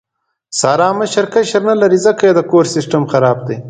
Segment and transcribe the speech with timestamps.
[0.59, 3.57] ساره مشر کشر نه لري، ځکه یې د کور سیستم خراب دی.